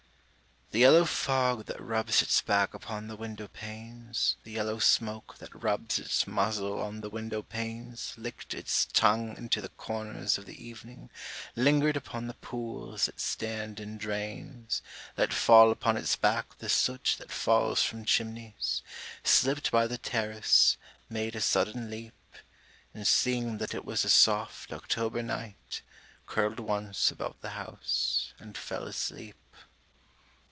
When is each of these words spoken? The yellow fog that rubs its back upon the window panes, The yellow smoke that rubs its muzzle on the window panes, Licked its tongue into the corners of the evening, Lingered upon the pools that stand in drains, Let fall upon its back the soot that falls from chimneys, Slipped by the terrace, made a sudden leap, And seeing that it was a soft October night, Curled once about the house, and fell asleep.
The 0.73 0.79
yellow 0.79 1.03
fog 1.03 1.65
that 1.65 1.81
rubs 1.81 2.21
its 2.21 2.39
back 2.39 2.73
upon 2.73 3.09
the 3.09 3.17
window 3.17 3.49
panes, 3.49 4.37
The 4.45 4.53
yellow 4.53 4.79
smoke 4.79 5.37
that 5.39 5.53
rubs 5.53 5.99
its 5.99 6.25
muzzle 6.25 6.79
on 6.79 7.01
the 7.01 7.09
window 7.09 7.41
panes, 7.41 8.13
Licked 8.15 8.53
its 8.53 8.85
tongue 8.85 9.35
into 9.35 9.59
the 9.59 9.67
corners 9.67 10.37
of 10.37 10.45
the 10.45 10.63
evening, 10.65 11.09
Lingered 11.57 11.97
upon 11.97 12.27
the 12.27 12.35
pools 12.35 13.07
that 13.07 13.19
stand 13.19 13.81
in 13.81 13.97
drains, 13.97 14.81
Let 15.17 15.33
fall 15.33 15.71
upon 15.71 15.97
its 15.97 16.15
back 16.15 16.57
the 16.59 16.69
soot 16.69 17.17
that 17.19 17.33
falls 17.33 17.83
from 17.83 18.05
chimneys, 18.05 18.81
Slipped 19.25 19.73
by 19.73 19.87
the 19.87 19.97
terrace, 19.97 20.77
made 21.09 21.35
a 21.35 21.41
sudden 21.41 21.89
leap, 21.91 22.13
And 22.93 23.05
seeing 23.05 23.57
that 23.57 23.75
it 23.75 23.83
was 23.83 24.05
a 24.05 24.09
soft 24.09 24.71
October 24.71 25.21
night, 25.21 25.81
Curled 26.25 26.61
once 26.61 27.11
about 27.11 27.41
the 27.41 27.49
house, 27.59 28.33
and 28.39 28.57
fell 28.57 28.85
asleep. 28.87 29.35